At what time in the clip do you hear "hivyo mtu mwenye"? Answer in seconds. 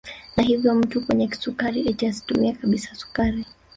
0.43-1.27